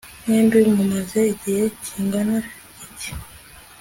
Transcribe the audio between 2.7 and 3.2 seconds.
iki